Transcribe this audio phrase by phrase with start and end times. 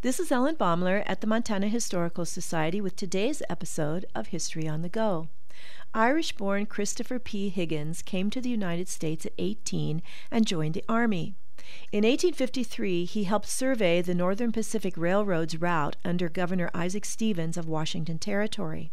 [0.00, 4.82] This is Ellen Baumler at the Montana Historical Society with today's episode of History on
[4.82, 5.26] the Go.
[5.92, 7.48] Irish born Christopher P.
[7.48, 10.00] Higgins came to the United States at 18
[10.30, 11.34] and joined the Army.
[11.90, 17.66] In 1853, he helped survey the Northern Pacific Railroad's route under Governor Isaac Stevens of
[17.66, 18.92] Washington Territory.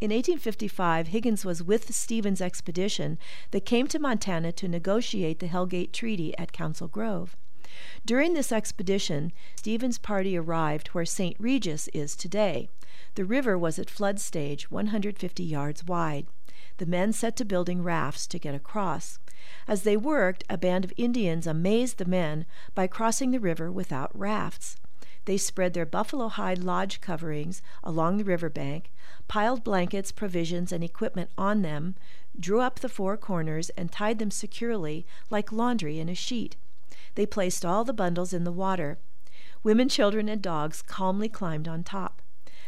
[0.00, 3.18] In 1855, Higgins was with Stevens expedition
[3.50, 7.36] that came to Montana to negotiate the Hellgate Treaty at Council Grove.
[8.04, 11.36] During this expedition, Stevens' party arrived where St.
[11.38, 12.68] Regis is today.
[13.16, 16.26] The river was at flood stage, 150 yards wide.
[16.78, 19.18] The men set to building rafts to get across.
[19.66, 24.16] As they worked, a band of Indians amazed the men by crossing the river without
[24.16, 24.76] rafts.
[25.26, 28.92] They spread their buffalo hide lodge coverings along the river bank,
[29.26, 31.96] piled blankets, provisions, and equipment on them,
[32.38, 36.56] drew up the four corners, and tied them securely like laundry in a sheet.
[37.16, 38.98] They placed all the bundles in the water.
[39.62, 42.22] Women, children, and dogs calmly climbed on top.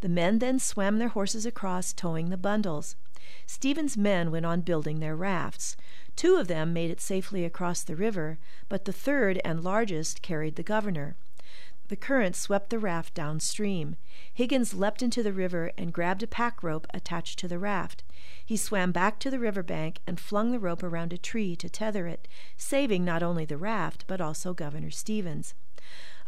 [0.00, 2.96] The men then swam their horses across, towing the bundles.
[3.46, 5.76] Stevens' men went on building their rafts.
[6.16, 10.56] Two of them made it safely across the river, but the third and largest carried
[10.56, 11.16] the governor.
[11.90, 13.96] The current swept the raft downstream.
[14.32, 18.04] Higgins leapt into the river and grabbed a pack rope attached to the raft.
[18.46, 21.68] He swam back to the river bank and flung the rope around a tree to
[21.68, 25.54] tether it, saving not only the raft but also Governor Stevens.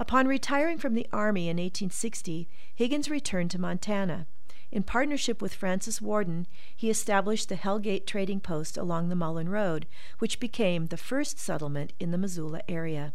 [0.00, 4.26] Upon retiring from the Army in 1860, Higgins returned to Montana.
[4.72, 9.86] In partnership with Francis Worden, he established the Hellgate Trading Post along the Mullan Road,
[10.18, 13.14] which became the first settlement in the Missoula area.